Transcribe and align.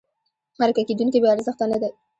مرکه 0.59 0.81
کېدونکی 0.89 1.19
بې 1.21 1.29
ارزښته 1.33 1.65
نه 1.71 1.77
دی. 1.81 1.91